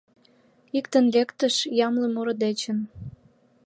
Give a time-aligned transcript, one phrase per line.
[0.77, 1.55] Иктын лектыш—
[1.87, 2.77] ямле муро дечын;